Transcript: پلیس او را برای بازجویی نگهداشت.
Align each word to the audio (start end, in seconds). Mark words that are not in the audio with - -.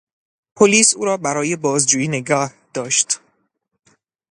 پلیس 0.55 0.93
او 0.95 1.05
را 1.05 1.17
برای 1.17 1.55
بازجویی 1.55 2.07
نگهداشت. 2.07 3.19